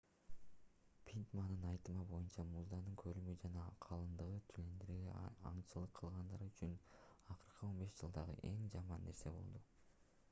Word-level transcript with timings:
питтмандын 1.09 1.67
айтымы 1.71 2.05
боюнча 2.11 2.45
муздун 2.53 2.89
көлөмү 3.01 3.35
жана 3.43 3.67
калыңдыгы 3.87 4.41
тюлендерге 4.55 5.13
аңчылык 5.51 5.95
кылгандар 6.01 6.47
үчүн 6.49 6.75
акыркы 7.37 7.73
15 7.77 7.97
жылдагы 8.03 8.37
эң 8.53 8.67
жаман 8.79 9.09
нерсе 9.13 9.39
болду 9.39 9.67